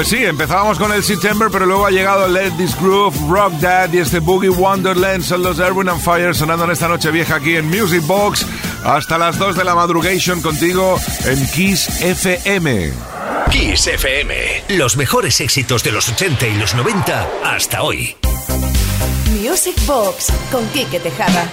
Pues 0.08 0.20
sí, 0.22 0.26
empezábamos 0.26 0.78
con 0.78 0.90
el 0.90 1.04
September, 1.04 1.50
pero 1.52 1.66
luego 1.66 1.84
ha 1.84 1.90
llegado 1.90 2.28
Let 2.28 2.52
This 2.52 2.74
Groove, 2.80 3.14
Rock 3.28 3.60
That 3.60 3.92
y 3.92 3.98
este 3.98 4.20
Boogie 4.20 4.48
Wonderland 4.48 5.22
son 5.22 5.42
los 5.42 5.58
Erwin 5.58 5.90
and 5.90 6.00
Fire 6.00 6.34
sonando 6.34 6.64
en 6.64 6.70
esta 6.70 6.88
noche 6.88 7.10
vieja 7.10 7.34
aquí 7.34 7.56
en 7.56 7.68
Music 7.68 8.00
Box 8.06 8.46
hasta 8.84 9.18
las 9.18 9.38
2 9.38 9.54
de 9.54 9.64
la 9.64 9.74
madrugation 9.74 10.40
contigo 10.40 10.98
en 11.26 11.46
Kiss 11.48 12.00
FM. 12.00 12.90
Kiss 13.50 13.86
FM. 13.86 14.64
Los 14.70 14.96
mejores 14.96 15.42
éxitos 15.42 15.84
de 15.84 15.92
los 15.92 16.08
80 16.08 16.46
y 16.46 16.54
los 16.54 16.74
90 16.74 17.28
hasta 17.44 17.82
hoy. 17.82 18.16
Music 19.42 19.76
Box 19.84 20.32
con 20.50 20.66
Quique 20.68 21.00
Tejada. 21.00 21.52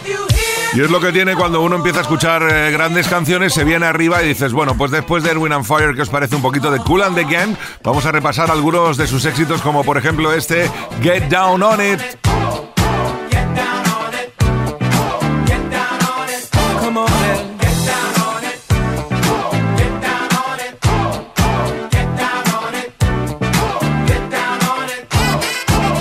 Y 0.76 0.82
es 0.82 0.92
lo 0.92 1.00
que 1.00 1.14
tiene 1.14 1.36
cuando 1.36 1.62
uno 1.62 1.78
empieza 1.78 2.00
a 2.00 2.02
escuchar 2.02 2.44
eh, 2.44 2.70
grandes 2.70 3.08
canciones, 3.08 3.54
se 3.54 3.64
viene 3.64 3.86
arriba 3.86 4.22
y 4.22 4.28
dices, 4.28 4.52
bueno, 4.52 4.76
pues 4.78 4.92
después 4.92 5.24
de 5.24 5.32
Erwin 5.32 5.54
and 5.54 5.64
Fire, 5.64 5.96
que 5.96 6.02
os 6.02 6.10
parece 6.10 6.36
un 6.36 6.42
poquito 6.42 6.70
de 6.70 6.80
Cool 6.80 7.02
and 7.04 7.16
the 7.16 7.24
Gang, 7.24 7.56
vamos 7.82 8.06
a 8.06 8.12
repasar 8.12 8.52
algunos 8.52 8.98
de 8.98 9.08
sus 9.08 9.24
éxitos, 9.24 9.62
como 9.62 9.86
por 9.86 9.98
ejemplo 9.98 10.34
este 10.34 10.70
Get 11.02 11.30
Down 11.30 11.64
on 11.64 11.80
It. 11.80 12.02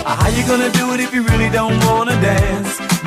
How 0.05 0.31
you 0.31 0.71
do 0.73 0.95
it 0.95 1.01
if 1.01 1.15
you 1.15 1.23
really 1.23 1.51
don't 1.51 1.79
dance? 1.81 2.04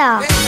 Quique 0.00 0.39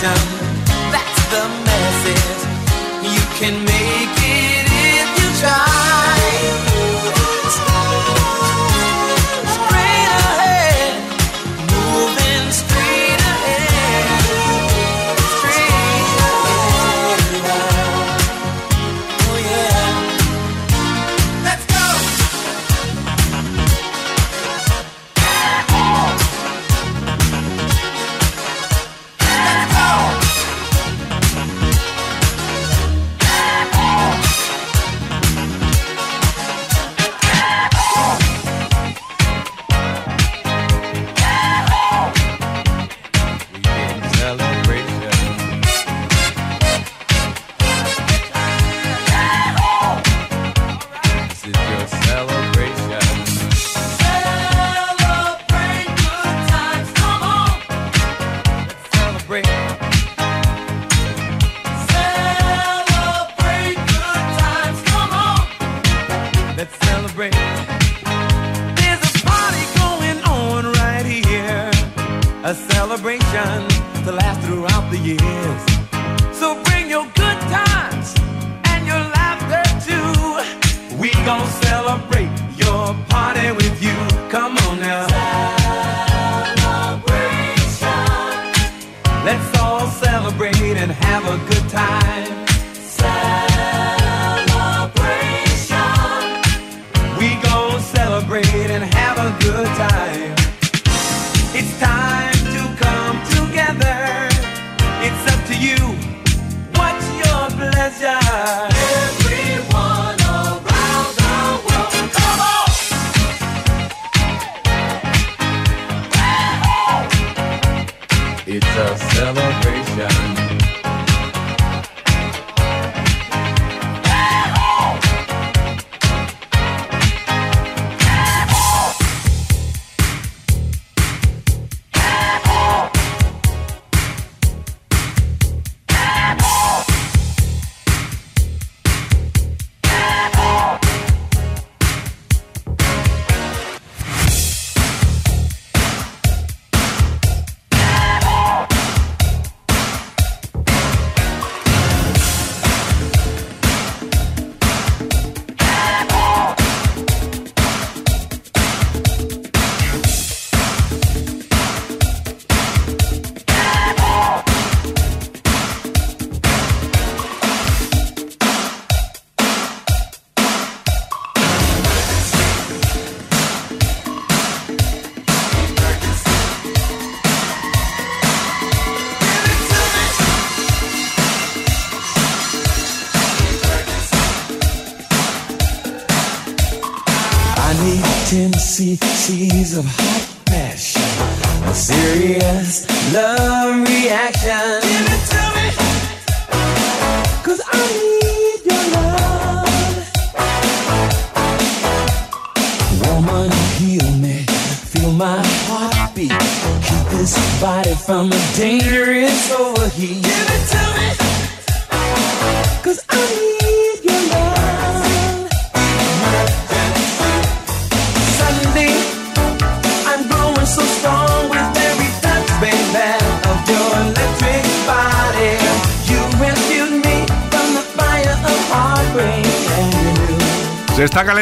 Jackson. 0.00 0.39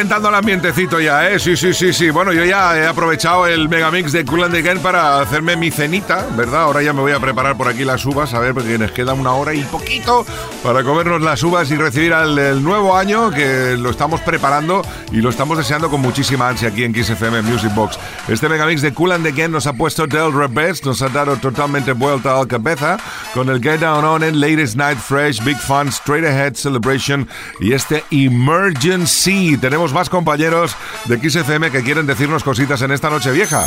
Calentando 0.09 0.29
el 0.29 0.35
ambientecito 0.35 0.99
ya, 0.99 1.29
¿eh? 1.29 1.37
Sí, 1.37 1.55
sí, 1.55 1.71
sí, 1.71 1.93
sí. 1.93 2.09
Bueno, 2.09 2.33
yo 2.33 2.43
ya 2.43 2.75
he 2.75 2.87
aprovechado 2.87 3.45
el 3.45 3.69
megamix 3.69 4.11
de 4.11 4.25
Cool 4.25 4.45
and 4.45 4.55
the 4.55 4.63
Gang 4.63 4.79
para 4.79 5.19
hacerme 5.19 5.55
mi 5.55 5.69
cenita, 5.69 6.25
¿verdad? 6.35 6.63
Ahora 6.63 6.81
ya 6.81 6.93
me 6.93 7.01
voy 7.01 7.11
a 7.11 7.19
preparar 7.19 7.55
por 7.55 7.67
aquí 7.67 7.83
las 7.85 8.03
uvas, 8.07 8.33
a 8.33 8.39
ver, 8.39 8.55
porque 8.55 8.79
nos 8.79 8.91
queda 8.91 9.13
una 9.13 9.33
hora 9.33 9.53
y 9.53 9.61
poquito 9.65 10.25
para 10.63 10.83
comernos 10.83 11.21
las 11.21 11.43
uvas 11.43 11.69
y 11.69 11.75
recibir 11.75 12.15
al 12.15 12.39
el 12.39 12.63
nuevo 12.63 12.97
año 12.97 13.29
que 13.29 13.77
lo 13.77 13.91
estamos 13.91 14.19
preparando 14.21 14.81
y 15.11 15.17
lo 15.17 15.29
estamos 15.29 15.59
deseando 15.59 15.91
con 15.91 16.01
muchísima 16.01 16.49
ansia 16.49 16.69
aquí 16.69 16.85
en 16.85 16.91
Kiss 16.91 17.11
FM 17.11 17.43
Music 17.43 17.71
Box. 17.75 17.99
Este 18.27 18.49
megamix 18.49 18.81
de 18.81 18.91
Cool 18.91 19.11
and 19.11 19.23
the 19.23 19.31
Gang 19.31 19.51
nos 19.51 19.67
ha 19.67 19.73
puesto 19.73 20.07
Del 20.07 20.33
Rebest, 20.33 20.85
nos 20.85 21.03
ha 21.03 21.09
dado 21.09 21.37
totalmente 21.37 21.91
vuelta 21.91 22.35
al 22.35 22.47
cabeza 22.47 22.97
con 23.35 23.47
el 23.49 23.61
Get 23.61 23.81
Down 23.81 24.03
On 24.03 24.23
It, 24.23 24.33
Latest 24.33 24.75
Night 24.75 24.97
Fresh, 24.97 25.43
Big 25.43 25.57
Fun, 25.57 25.89
Straight 25.89 26.25
Ahead 26.25 26.55
Celebration 26.55 27.27
y 27.59 27.73
este 27.73 28.03
Emergency. 28.09 29.55
Tenemos 29.57 29.93
más 29.93 29.98
compañeros 30.07 30.77
de 31.05 31.17
XFM 31.17 31.71
que 31.71 31.83
quieren 31.83 32.05
decirnos 32.05 32.43
cositas 32.43 32.81
en 32.83 32.91
esta 32.91 33.09
noche 33.09 33.31
vieja. 33.31 33.65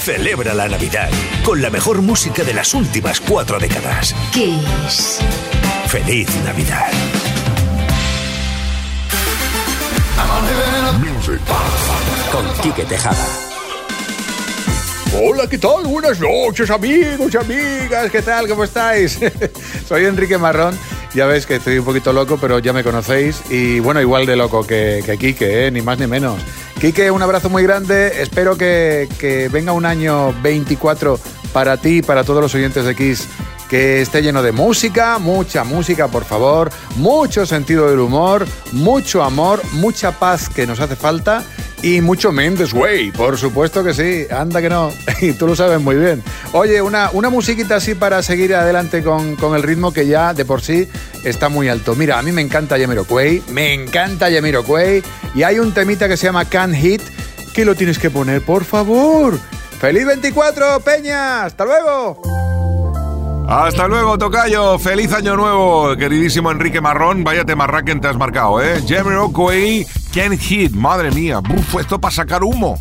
Celebra 0.00 0.54
la 0.54 0.68
Navidad 0.68 1.10
con 1.44 1.60
la 1.60 1.68
mejor 1.68 2.00
música 2.00 2.42
de 2.44 2.54
las 2.54 2.72
últimas 2.72 3.20
cuatro 3.20 3.58
décadas. 3.58 4.14
Kiss. 4.32 5.18
Feliz 5.88 6.28
Navidad. 6.44 6.90
Music. 10.98 11.40
Con 12.32 12.46
Quique 12.62 12.84
Tejada. 12.84 13.26
Hola, 15.14 15.48
¿qué 15.48 15.58
tal? 15.58 15.84
Buenas 15.84 16.20
noches, 16.20 16.70
amigos 16.70 17.32
y 17.32 17.36
amigas. 17.36 18.10
¿Qué 18.10 18.22
tal? 18.22 18.46
¿Cómo 18.46 18.64
estáis? 18.64 19.18
Soy 19.88 20.04
Enrique 20.04 20.38
Marrón. 20.38 20.78
Ya 21.18 21.26
veis 21.26 21.46
que 21.46 21.56
estoy 21.56 21.76
un 21.78 21.84
poquito 21.84 22.12
loco, 22.12 22.38
pero 22.40 22.60
ya 22.60 22.72
me 22.72 22.84
conocéis. 22.84 23.42
Y 23.50 23.80
bueno, 23.80 24.00
igual 24.00 24.24
de 24.24 24.36
loco 24.36 24.64
que, 24.64 25.02
que 25.04 25.18
Quique, 25.18 25.66
¿eh? 25.66 25.70
ni 25.72 25.82
más 25.82 25.98
ni 25.98 26.06
menos. 26.06 26.40
Quique, 26.80 27.10
un 27.10 27.20
abrazo 27.20 27.50
muy 27.50 27.64
grande. 27.64 28.22
Espero 28.22 28.56
que, 28.56 29.08
que 29.18 29.48
venga 29.48 29.72
un 29.72 29.84
año 29.84 30.32
24 30.44 31.18
para 31.52 31.76
ti 31.76 31.96
y 31.96 32.02
para 32.02 32.22
todos 32.22 32.40
los 32.40 32.54
oyentes 32.54 32.84
de 32.84 32.94
Kiss 32.94 33.26
que 33.68 34.00
esté 34.00 34.22
lleno 34.22 34.42
de 34.42 34.52
música, 34.52 35.18
mucha 35.18 35.64
música, 35.64 36.08
por 36.08 36.24
favor, 36.24 36.70
mucho 36.96 37.46
sentido 37.46 37.88
del 37.88 38.00
humor, 38.00 38.46
mucho 38.72 39.22
amor, 39.22 39.62
mucha 39.72 40.12
paz 40.12 40.48
que 40.48 40.66
nos 40.66 40.80
hace 40.80 40.96
falta 40.96 41.44
y 41.82 42.00
mucho 42.00 42.32
Mendes 42.32 42.72
Way, 42.72 43.12
por 43.12 43.38
supuesto 43.38 43.84
que 43.84 43.94
sí, 43.94 44.26
anda 44.30 44.60
que 44.60 44.68
no, 44.68 44.90
y 45.20 45.32
tú 45.32 45.46
lo 45.46 45.54
sabes 45.54 45.80
muy 45.80 45.96
bien. 45.96 46.22
Oye, 46.52 46.82
una, 46.82 47.10
una 47.12 47.30
musiquita 47.30 47.76
así 47.76 47.94
para 47.94 48.22
seguir 48.22 48.54
adelante 48.54 49.02
con, 49.02 49.36
con 49.36 49.54
el 49.54 49.62
ritmo 49.62 49.92
que 49.92 50.06
ya 50.06 50.34
de 50.34 50.44
por 50.44 50.60
sí 50.62 50.88
está 51.24 51.48
muy 51.48 51.68
alto. 51.68 51.94
Mira, 51.94 52.18
a 52.18 52.22
mí 52.22 52.32
me 52.32 52.42
encanta 52.42 52.78
Jamiroquai, 52.78 53.42
me 53.50 53.74
encanta 53.74 54.30
Jamiroquai, 54.30 55.02
y 55.34 55.42
hay 55.42 55.58
un 55.58 55.72
temita 55.72 56.08
que 56.08 56.16
se 56.16 56.26
llama 56.26 56.46
Can 56.46 56.74
Hit, 56.74 57.02
que 57.52 57.64
lo 57.64 57.74
tienes 57.74 57.98
que 57.98 58.10
poner, 58.10 58.42
por 58.42 58.64
favor. 58.64 59.38
¡Feliz 59.80 60.06
24, 60.06 60.80
Peña! 60.80 61.44
¡Hasta 61.44 61.64
luego! 61.64 62.47
Hasta 63.48 63.88
luego, 63.88 64.18
Tocayo. 64.18 64.78
Feliz 64.78 65.10
año 65.14 65.34
nuevo, 65.34 65.96
queridísimo 65.96 66.50
Enrique 66.50 66.82
Marrón. 66.82 67.24
Vaya 67.24 67.46
temarraquen 67.46 67.98
te 67.98 68.08
has 68.08 68.16
marcado, 68.18 68.60
¿eh? 68.60 68.84
Jamiroquai, 68.86 69.86
Can 70.12 70.36
Hit. 70.36 70.72
Madre 70.72 71.10
mía, 71.10 71.38
buf, 71.38 71.80
esto 71.80 71.98
para 71.98 72.14
sacar 72.14 72.44
humo. 72.44 72.78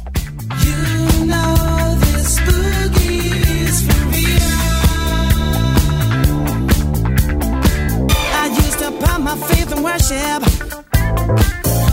My 9.19 9.35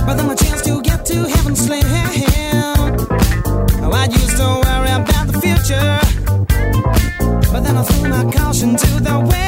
but 0.07 0.17
then 0.17 0.31
a 0.31 0.37
chance 0.37 0.63
to 0.63 0.81
get 0.83 1.05
to. 1.07 2.04
But 7.55 7.63
then 7.63 7.77
I 7.77 7.85
threw 7.85 8.09
my 8.09 8.33
caution 8.33 8.75
to 8.77 9.01
the 9.01 9.21
wind. 9.21 9.44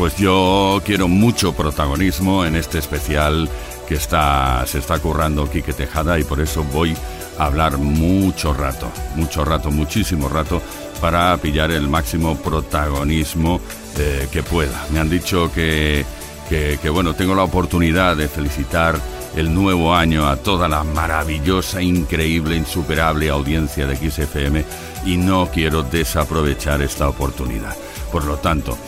Pues 0.00 0.16
yo 0.16 0.80
quiero 0.82 1.08
mucho 1.08 1.52
protagonismo 1.52 2.46
en 2.46 2.56
este 2.56 2.78
especial 2.78 3.50
que 3.86 3.96
está, 3.96 4.64
se 4.66 4.78
está 4.78 4.98
currando 4.98 5.50
Quique 5.50 5.74
Tejada 5.74 6.18
y 6.18 6.24
por 6.24 6.40
eso 6.40 6.64
voy 6.64 6.96
a 7.38 7.44
hablar 7.44 7.76
mucho 7.76 8.54
rato, 8.54 8.90
mucho 9.14 9.44
rato, 9.44 9.70
muchísimo 9.70 10.30
rato 10.30 10.62
para 11.02 11.36
pillar 11.36 11.70
el 11.70 11.86
máximo 11.86 12.34
protagonismo 12.36 13.60
eh, 13.98 14.26
que 14.32 14.42
pueda. 14.42 14.86
Me 14.90 15.00
han 15.00 15.10
dicho 15.10 15.52
que, 15.52 16.06
que, 16.48 16.78
que, 16.80 16.88
bueno, 16.88 17.12
tengo 17.12 17.34
la 17.34 17.42
oportunidad 17.42 18.16
de 18.16 18.28
felicitar 18.28 18.98
el 19.36 19.52
nuevo 19.52 19.94
año 19.94 20.26
a 20.26 20.36
toda 20.36 20.66
la 20.66 20.82
maravillosa, 20.82 21.82
increíble, 21.82 22.56
insuperable 22.56 23.28
audiencia 23.28 23.86
de 23.86 23.96
XFM 23.96 24.64
y 25.04 25.18
no 25.18 25.50
quiero 25.52 25.82
desaprovechar 25.82 26.80
esta 26.80 27.06
oportunidad. 27.06 27.76
Por 28.10 28.24
lo 28.24 28.38
tanto, 28.38 28.78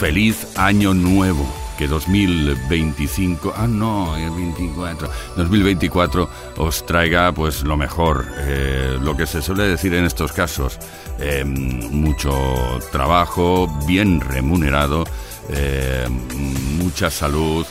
feliz 0.00 0.46
año 0.56 0.94
nuevo. 0.94 1.46
Que 1.76 1.86
2025, 1.86 3.52
ah 3.54 3.66
no, 3.66 4.16
el 4.16 4.30
24, 4.30 5.08
2024 5.36 6.28
os 6.56 6.86
traiga 6.86 7.32
pues 7.32 7.62
lo 7.62 7.76
mejor, 7.76 8.26
eh, 8.38 8.98
lo 9.00 9.14
que 9.16 9.26
se 9.26 9.42
suele 9.42 9.64
decir 9.64 9.92
en 9.94 10.04
estos 10.04 10.32
casos, 10.32 10.78
eh, 11.18 11.44
mucho 11.44 12.32
trabajo, 12.92 13.66
bien 13.86 14.20
remunerado, 14.20 15.04
eh, 15.50 16.06
mucha 16.78 17.10
salud, 17.10 17.66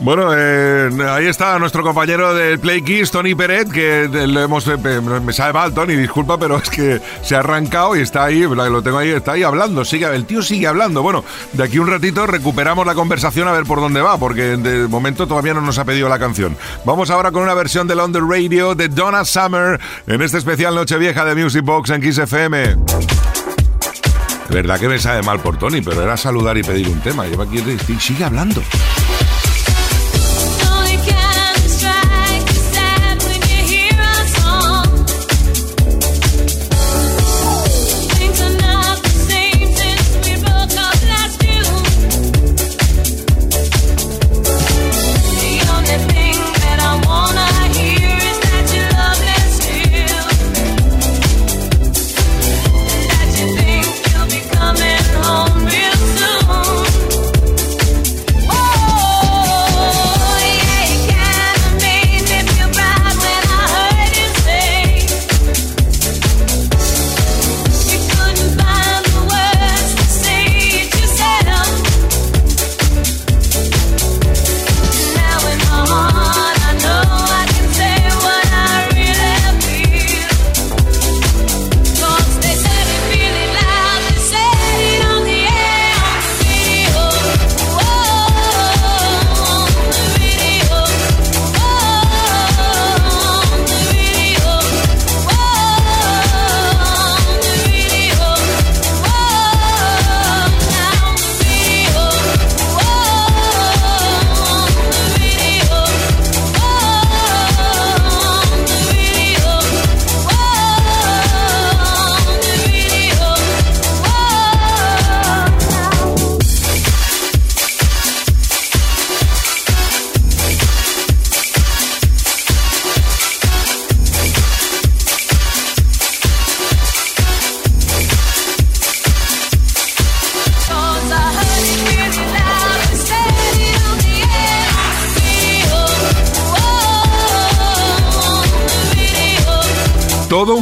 Bueno, 0.00 0.30
eh, 0.34 0.88
ahí 1.10 1.26
está 1.26 1.58
nuestro 1.58 1.82
compañero 1.82 2.34
del 2.34 2.58
Play 2.58 2.80
Kiss, 2.80 3.10
Tony 3.10 3.34
Peret, 3.34 3.70
que 3.70 4.08
le 4.08 4.42
hemos, 4.42 4.66
eh, 4.66 4.78
me 4.78 5.32
sabe 5.34 5.52
mal, 5.52 5.74
Tony, 5.74 5.94
disculpa, 5.94 6.38
pero 6.38 6.56
es 6.56 6.70
que 6.70 7.02
se 7.22 7.36
ha 7.36 7.40
arrancado 7.40 7.94
y 7.94 8.00
está 8.00 8.24
ahí, 8.24 8.40
lo 8.40 8.82
tengo 8.82 8.96
ahí, 8.96 9.10
está 9.10 9.32
ahí 9.32 9.42
hablando, 9.42 9.84
sigue, 9.84 10.06
el 10.06 10.24
tío 10.24 10.40
sigue 10.40 10.66
hablando. 10.66 11.02
Bueno, 11.02 11.22
de 11.52 11.62
aquí 11.62 11.78
un 11.78 11.86
ratito 11.86 12.26
recuperamos 12.26 12.86
la 12.86 12.94
conversación 12.94 13.46
a 13.46 13.52
ver 13.52 13.64
por 13.64 13.78
dónde 13.78 14.00
va, 14.00 14.16
porque 14.16 14.56
de 14.56 14.88
momento 14.88 15.26
todavía 15.26 15.52
no 15.52 15.60
nos 15.60 15.78
ha 15.78 15.84
pedido 15.84 16.08
la 16.08 16.18
canción. 16.18 16.56
Vamos 16.86 17.10
ahora 17.10 17.30
con 17.30 17.42
una 17.42 17.52
versión 17.52 17.86
de 17.86 17.94
London 17.94 18.30
Radio 18.30 18.74
de 18.74 18.88
Donna 18.88 19.26
Summer 19.26 19.78
en 20.06 20.22
este 20.22 20.38
especial 20.38 20.74
Nochevieja 20.74 21.26
de 21.26 21.34
Music 21.34 21.62
Box 21.62 21.90
en 21.90 22.00
Kiss 22.00 22.16
FM. 22.16 22.76
De 24.48 24.56
verdad 24.56 24.80
que 24.80 24.88
me 24.88 24.98
sabe 24.98 25.22
mal 25.22 25.40
por 25.40 25.58
Tony, 25.58 25.82
pero 25.82 26.02
era 26.02 26.16
saludar 26.16 26.56
y 26.56 26.62
pedir 26.62 26.88
un 26.88 27.00
tema. 27.00 27.26
Lleva 27.26 27.44
aquí 27.44 27.62
sigue 28.00 28.24
hablando. 28.24 28.62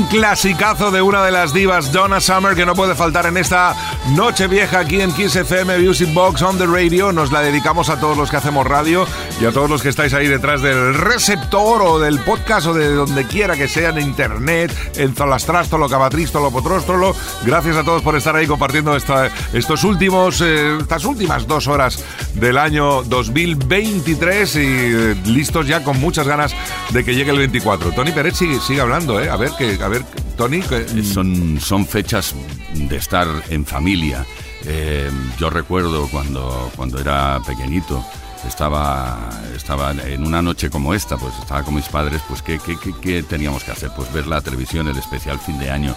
Clasicazo 0.09 0.91
de 0.91 1.03
una 1.03 1.23
de 1.23 1.31
las 1.31 1.53
divas, 1.53 1.93
Donna 1.93 2.21
Summer, 2.21 2.55
que 2.55 2.67
no 2.67 2.75
puede 2.75 2.95
faltar 2.95 3.27
en 3.27 3.37
esta 3.37 3.75
noche 4.11 4.47
vieja 4.47 4.81
aquí 4.81 5.01
en 5.01 5.13
Kiss 5.13 5.37
FM 5.37 5.79
Music 5.79 6.13
Box 6.13 6.43
on 6.43 6.59
the 6.59 6.67
Radio. 6.67 7.13
Nos 7.13 7.31
la 7.31 7.41
dedicamos 7.41 7.91
a 7.91 8.01
todos 8.01 8.17
los 8.17 8.31
que 8.31 8.37
hacemos 8.37 8.67
radio 8.67 9.07
y 9.41 9.45
a 9.45 9.53
todos 9.53 9.71
los 9.71 9.83
que 9.83 9.89
estáis 9.89 10.13
ahí 10.15 10.27
detrás 10.27 10.63
del 10.63 10.95
receptor 10.95 11.81
o 11.83 12.01
del 12.01 12.19
podcast 12.21 12.67
o 12.67 12.75
de 12.75 12.93
donde 12.93 13.25
quiera 13.25 13.57
que 13.57 13.69
sea, 13.69 13.91
en 13.91 14.01
internet, 14.01 14.75
en 14.97 15.15
Zolastrástolo, 15.15 15.89
Cabatrístolo, 15.89 16.51
Potróstolo. 16.51 17.15
Gracias 17.45 17.77
a 17.77 17.85
todos 17.85 18.03
por 18.03 18.17
estar 18.17 18.35
ahí 18.35 18.47
compartiendo 18.47 18.97
estos 18.97 19.85
últimos, 19.85 20.41
eh, 20.41 20.79
estas 20.81 21.05
últimas 21.05 21.47
dos 21.47 21.69
horas 21.69 22.05
del 22.35 22.59
año 22.59 23.05
2023 23.05 24.57
y 24.57 24.59
eh, 24.61 25.17
listos 25.27 25.69
ya 25.69 25.85
con 25.85 26.01
muchas 26.01 26.27
ganas 26.27 26.55
de 26.91 27.05
que 27.05 27.15
llegue 27.15 27.31
el 27.31 27.39
24. 27.39 27.93
Tony 27.93 28.11
Pérez 28.11 28.37
sigue, 28.37 28.59
sigue 28.61 28.81
hablando, 28.81 29.21
¿eh? 29.21 29.31
A 29.31 29.37
ver, 29.37 29.53
que, 29.57 29.79
a 29.81 29.89
ver, 29.89 30.05
Tony. 30.37 30.63
Que, 30.63 31.05
son, 31.05 31.61
son 31.61 31.87
fechas 31.87 32.35
de 32.75 32.97
estar 32.97 33.29
en 33.51 33.65
familia. 33.65 34.27
Eh, 34.65 35.11
yo 35.39 35.51
recuerdo 35.51 36.09
cuando, 36.09 36.71
cuando 36.75 36.99
era 37.01 37.41
pequeñito, 37.47 38.05
estaba, 38.47 39.31
estaba 39.55 39.93
en 39.93 40.27
una 40.27 40.43
noche 40.43 40.71
como 40.71 40.95
esta, 40.95 41.17
pues 41.17 41.35
estaba 41.39 41.63
con 41.63 41.75
mis 41.75 41.89
padres, 41.89 42.23
pues 42.29 42.43
¿qué, 42.43 42.59
qué, 42.59 42.77
qué, 42.83 42.95
qué 43.01 43.23
teníamos 43.23 43.65
que 43.65 43.73
hacer? 43.73 43.91
Pues 43.97 44.13
ver 44.13 44.27
la 44.27 44.41
televisión, 44.41 44.89
el 44.89 44.97
especial 44.97 45.39
fin 45.39 45.59
de 45.59 45.71
año. 45.71 45.95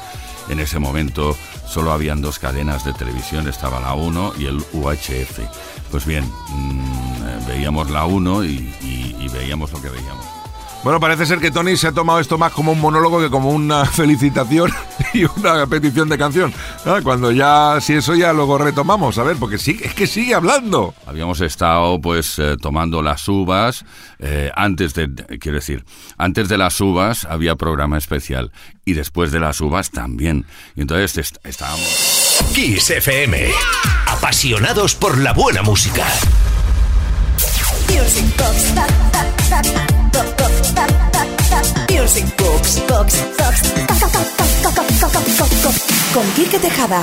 En 0.50 0.60
ese 0.60 0.80
momento 0.80 1.36
solo 1.68 1.92
habían 1.92 2.22
dos 2.22 2.39
cadenas 2.39 2.84
de 2.84 2.94
televisión, 2.94 3.48
estaba 3.48 3.80
la 3.80 3.94
1 3.94 4.34
y 4.39 4.46
el 4.46 4.58
UHF. 4.74 5.39
Pues 5.92 6.06
bien, 6.06 6.26
mmm, 6.50 7.48
veíamos 7.48 7.89
la 7.89 8.06
1 8.06 8.44
y, 8.46 8.74
y, 8.82 9.16
y 9.20 9.28
veíamos 9.30 9.72
lo 9.72 9.82
que 9.82 9.89
veíamos. 9.89 10.41
Bueno, 10.84 10.99
parece 10.99 11.27
ser 11.27 11.39
que 11.39 11.51
Tony 11.51 11.77
se 11.77 11.88
ha 11.88 11.91
tomado 11.91 12.19
esto 12.19 12.39
más 12.39 12.51
como 12.53 12.71
un 12.71 12.82
monólogo 12.82 13.19
que 13.19 13.29
como 13.29 13.51
una 13.51 13.86
felicitación 13.91 14.71
y 15.13 15.25
una 15.25 15.67
petición 15.67 16.09
de 16.09 16.17
canción. 16.17 16.51
Ah, 16.86 17.01
cuando 17.03 17.32
ya, 17.32 17.77
si 17.82 17.93
eso 17.93 18.15
ya 18.15 18.34
luego 18.34 18.57
retomamos, 18.57 19.19
a 19.19 19.23
ver, 19.23 19.38
porque 19.38 19.59
sí, 19.59 19.79
es 19.84 19.93
que 19.93 20.07
sigue 20.07 20.34
hablando. 20.34 20.95
Habíamos 21.05 21.39
estado 21.41 22.01
pues 22.01 22.39
eh, 22.39 22.57
tomando 22.59 23.03
las 23.03 23.27
uvas, 23.27 23.86
eh, 24.17 24.51
antes 24.55 24.95
de, 24.95 25.13
quiero 25.39 25.57
decir, 25.57 25.86
antes 26.17 26.49
de 26.49 26.57
las 26.57 26.82
uvas 26.82 27.25
había 27.25 27.55
programa 27.55 27.99
especial 27.99 28.51
y 28.84 28.93
después 28.93 29.32
de 29.32 29.39
las 29.39 29.61
uvas 29.61 29.91
también. 29.91 30.47
Y 30.75 30.82
entonces 30.82 31.17
est 31.17 31.38
estábamos... 31.43 32.41
Kiss 32.55 32.89
FM, 32.89 33.51
apasionados 34.07 34.95
por 34.95 35.19
la 35.19 35.34
buena 35.34 35.61
música. 35.61 36.07
Music 37.92 38.38
Box. 38.38 38.72
Music 41.89 42.26
Box. 42.38 42.80
Box. 42.88 43.22
Box. 43.38 43.62
Con 46.14 46.26
Quique 46.36 46.60
Tejada. 46.60 47.02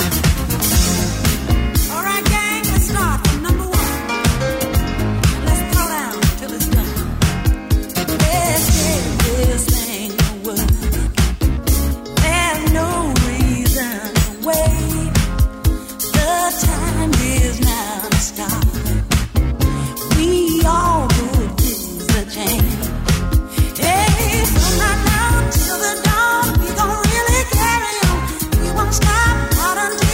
stop, 28.93 29.53
not 29.55 29.79
until. 29.79 30.08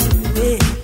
Hey. 0.00 0.79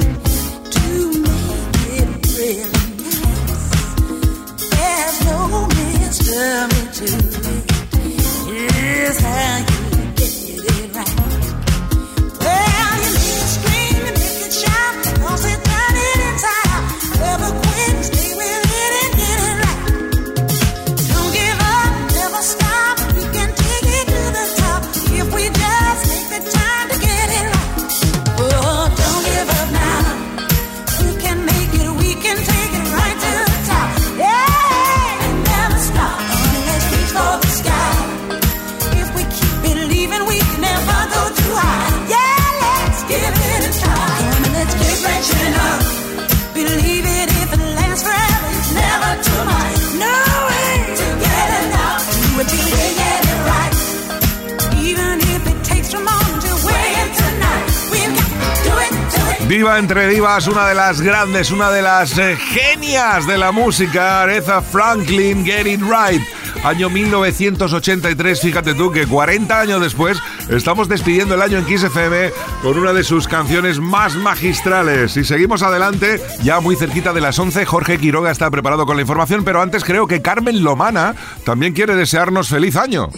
Viva 59.57 59.79
entre 59.79 60.07
divas, 60.09 60.47
una 60.49 60.69
de 60.69 60.75
las 60.75 61.01
grandes, 61.01 61.51
una 61.51 61.71
de 61.71 61.81
las 61.81 62.19
eh, 62.19 62.37
genias 62.37 63.27
de 63.27 63.39
la 63.39 63.53
música, 63.53 64.21
Aretha 64.21 64.61
Franklin, 64.61 65.47
Get 65.47 65.67
It 65.67 65.81
Right. 65.81 66.21
Año 66.67 66.91
1983, 66.91 68.41
fíjate 68.41 68.75
tú 68.75 68.91
que 68.91 69.07
40 69.07 69.61
años 69.61 69.81
después 69.81 70.19
estamos 70.51 70.89
despidiendo 70.89 71.37
el 71.37 71.43
año 71.43 71.59
en 71.59 71.65
Kiss 71.65 71.85
FM 71.85 72.33
con 72.61 72.77
una 72.77 72.93
de 72.93 73.05
sus 73.05 73.29
canciones 73.29 73.79
más 73.79 74.17
magistrales. 74.17 75.17
Y 75.17 75.23
seguimos 75.23 75.63
adelante, 75.63 76.21
ya 76.43 76.59
muy 76.59 76.75
cerquita 76.75 77.13
de 77.13 77.21
las 77.21 77.39
11, 77.39 77.65
Jorge 77.67 77.99
Quiroga 77.99 78.33
está 78.33 78.51
preparado 78.51 78.85
con 78.85 78.97
la 78.97 79.03
información, 79.03 79.45
pero 79.45 79.63
antes 79.63 79.85
creo 79.85 80.09
que 80.09 80.21
Carmen 80.23 80.65
Lomana 80.65 81.15
también 81.45 81.73
quiere 81.73 81.95
desearnos 81.95 82.49
feliz 82.49 82.75
año. 82.75 83.11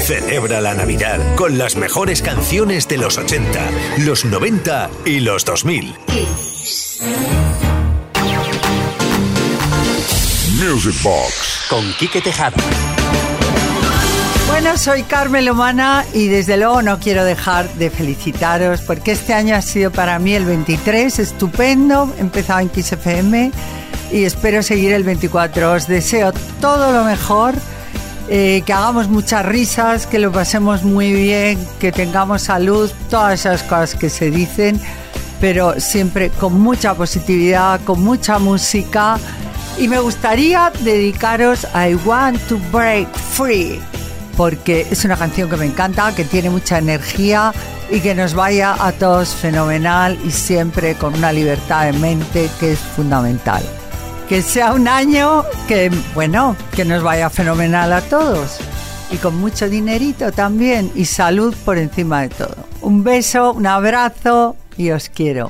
Celebra 0.00 0.62
la 0.62 0.72
Navidad 0.72 1.20
con 1.36 1.58
las 1.58 1.76
mejores 1.76 2.22
canciones 2.22 2.88
de 2.88 2.96
los 2.96 3.18
80, 3.18 3.60
los 3.98 4.24
90 4.24 4.88
y 5.04 5.20
los 5.20 5.44
2000. 5.44 5.94
Music 10.64 10.94
Box. 11.02 11.66
Con 11.68 11.92
Quique 11.98 12.22
Tejada. 12.22 12.56
Bueno, 14.46 14.78
soy 14.78 15.02
Carmen 15.02 15.44
Lomana 15.44 16.06
y 16.14 16.28
desde 16.28 16.56
luego 16.56 16.80
no 16.80 16.98
quiero 16.98 17.22
dejar 17.24 17.68
de 17.74 17.90
felicitaros 17.90 18.80
porque 18.80 19.12
este 19.12 19.34
año 19.34 19.56
ha 19.56 19.62
sido 19.62 19.90
para 19.90 20.18
mí 20.18 20.32
el 20.32 20.46
23 20.46 21.18
estupendo, 21.18 22.14
he 22.16 22.20
empezado 22.20 22.60
en 22.60 22.70
Kiss 22.70 22.92
FM 22.92 23.52
y 24.10 24.24
espero 24.24 24.62
seguir 24.62 24.92
el 24.92 25.04
24. 25.04 25.72
Os 25.72 25.86
deseo 25.86 26.32
todo 26.62 26.92
lo 26.92 27.04
mejor, 27.04 27.54
eh, 28.30 28.62
que 28.64 28.72
hagamos 28.72 29.08
muchas 29.08 29.44
risas, 29.44 30.06
que 30.06 30.18
lo 30.18 30.32
pasemos 30.32 30.82
muy 30.82 31.12
bien, 31.12 31.58
que 31.78 31.92
tengamos 31.92 32.42
salud, 32.42 32.90
todas 33.10 33.40
esas 33.40 33.62
cosas 33.64 33.94
que 33.96 34.08
se 34.08 34.30
dicen, 34.30 34.80
pero 35.40 35.78
siempre 35.78 36.30
con 36.30 36.58
mucha 36.58 36.94
positividad, 36.94 37.80
con 37.82 38.02
mucha 38.02 38.38
música. 38.38 39.18
Y 39.76 39.88
me 39.88 39.98
gustaría 39.98 40.72
dedicaros 40.80 41.66
a 41.74 41.88
I 41.88 41.96
Want 41.96 42.40
to 42.48 42.58
Break 42.70 43.12
Free, 43.16 43.80
porque 44.36 44.86
es 44.90 45.04
una 45.04 45.16
canción 45.16 45.50
que 45.50 45.56
me 45.56 45.66
encanta, 45.66 46.14
que 46.14 46.24
tiene 46.24 46.48
mucha 46.48 46.78
energía 46.78 47.52
y 47.90 48.00
que 48.00 48.14
nos 48.14 48.34
vaya 48.34 48.76
a 48.78 48.92
todos 48.92 49.34
fenomenal 49.34 50.16
y 50.24 50.30
siempre 50.30 50.94
con 50.94 51.14
una 51.14 51.32
libertad 51.32 51.86
de 51.86 51.92
mente 51.94 52.48
que 52.60 52.72
es 52.72 52.78
fundamental. 52.78 53.62
Que 54.28 54.42
sea 54.42 54.72
un 54.72 54.86
año 54.86 55.44
que, 55.66 55.90
bueno, 56.14 56.56
que 56.74 56.84
nos 56.84 57.02
vaya 57.02 57.28
fenomenal 57.28 57.92
a 57.92 58.00
todos 58.00 58.58
y 59.10 59.16
con 59.16 59.36
mucho 59.36 59.68
dinerito 59.68 60.30
también 60.32 60.90
y 60.94 61.04
salud 61.04 61.54
por 61.64 61.78
encima 61.78 62.22
de 62.22 62.28
todo. 62.28 62.56
Un 62.80 63.02
beso, 63.02 63.52
un 63.52 63.66
abrazo 63.66 64.56
y 64.76 64.90
os 64.90 65.08
quiero. 65.08 65.48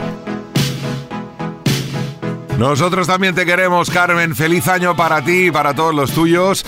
Nosotros 2.59 3.07
también 3.07 3.35
te 3.35 3.45
queremos, 3.45 3.91
Carmen. 3.91 4.37
Feliz 4.37 4.69
año 4.69 4.95
para 4.97 5.25
ti 5.25 5.47
y 5.47 5.51
para 5.51 5.75
todos 5.75 5.95
los 5.95 6.13
tuyos. 6.13 6.65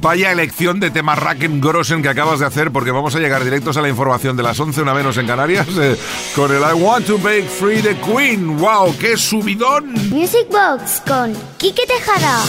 Vaya 0.00 0.32
elección 0.32 0.80
de 0.80 0.90
tema 0.90 1.14
Racken 1.14 1.60
Grossen 1.60 2.02
que 2.02 2.08
acabas 2.08 2.40
de 2.40 2.46
hacer, 2.46 2.72
porque 2.72 2.90
vamos 2.90 3.14
a 3.14 3.20
llegar 3.20 3.44
directos 3.44 3.76
a 3.76 3.82
la 3.82 3.88
información 3.88 4.36
de 4.36 4.42
las 4.42 4.58
11, 4.58 4.82
una 4.82 4.94
menos 4.94 5.16
en 5.16 5.26
Canarias, 5.26 5.68
eh, 5.78 5.96
con 6.34 6.52
el 6.52 6.60
I 6.60 6.74
Want 6.74 7.06
to 7.06 7.18
Break 7.18 7.46
Free 7.46 7.80
the 7.80 7.96
Queen. 8.00 8.58
¡Wow! 8.58 8.96
¡Qué 8.98 9.16
subidón! 9.16 9.92
Music 10.10 10.48
Box 10.50 11.02
con 11.06 11.34
Quique 11.56 11.86
Tejada. 11.86 12.42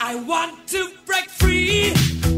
I 0.00 0.14
want 0.26 0.54
to 0.70 0.90
break 1.06 1.28
free. 1.30 2.35